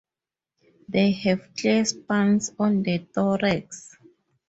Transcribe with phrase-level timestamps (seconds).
[0.89, 3.95] They have clear spines on the thorax.